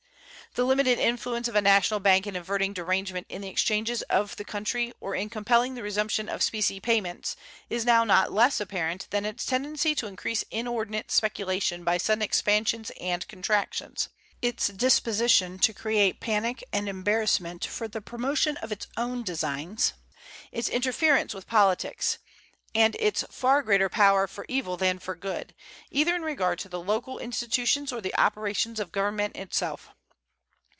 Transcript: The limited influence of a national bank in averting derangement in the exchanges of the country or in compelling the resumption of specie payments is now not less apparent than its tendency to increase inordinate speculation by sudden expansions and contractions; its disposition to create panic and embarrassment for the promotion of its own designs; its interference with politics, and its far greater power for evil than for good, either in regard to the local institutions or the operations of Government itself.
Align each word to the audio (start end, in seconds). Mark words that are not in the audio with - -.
The 0.53 0.65
limited 0.65 0.99
influence 0.99 1.47
of 1.47 1.55
a 1.55 1.61
national 1.61 2.01
bank 2.01 2.27
in 2.27 2.35
averting 2.35 2.73
derangement 2.73 3.25
in 3.29 3.41
the 3.41 3.47
exchanges 3.47 4.01
of 4.09 4.35
the 4.35 4.43
country 4.43 4.91
or 4.99 5.15
in 5.15 5.29
compelling 5.29 5.75
the 5.75 5.81
resumption 5.81 6.27
of 6.27 6.43
specie 6.43 6.81
payments 6.81 7.37
is 7.69 7.85
now 7.85 8.03
not 8.03 8.33
less 8.33 8.59
apparent 8.59 9.07
than 9.11 9.23
its 9.25 9.45
tendency 9.45 9.95
to 9.95 10.07
increase 10.07 10.43
inordinate 10.51 11.09
speculation 11.09 11.85
by 11.85 11.97
sudden 11.97 12.21
expansions 12.21 12.91
and 12.99 13.25
contractions; 13.29 14.09
its 14.41 14.67
disposition 14.67 15.57
to 15.59 15.73
create 15.73 16.19
panic 16.19 16.65
and 16.73 16.89
embarrassment 16.89 17.63
for 17.63 17.87
the 17.87 18.01
promotion 18.01 18.57
of 18.57 18.73
its 18.73 18.87
own 18.97 19.23
designs; 19.23 19.93
its 20.51 20.67
interference 20.67 21.33
with 21.33 21.47
politics, 21.47 22.17
and 22.75 22.97
its 22.99 23.23
far 23.29 23.63
greater 23.63 23.87
power 23.87 24.27
for 24.27 24.45
evil 24.49 24.75
than 24.75 24.99
for 24.99 25.15
good, 25.15 25.55
either 25.91 26.13
in 26.13 26.23
regard 26.23 26.59
to 26.59 26.67
the 26.67 26.81
local 26.81 27.19
institutions 27.19 27.93
or 27.93 28.01
the 28.01 28.13
operations 28.17 28.81
of 28.81 28.91
Government 28.91 29.37
itself. 29.37 29.91